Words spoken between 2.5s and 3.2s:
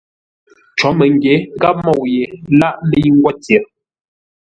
láʼ mə́i